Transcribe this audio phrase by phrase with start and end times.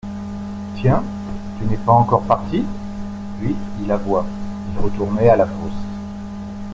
[0.77, 1.03] Tiens!
[1.59, 2.63] tu n'es pas encore parti!
[3.39, 4.25] Puis, il avoua,
[4.73, 5.79] il retournait à la fosse.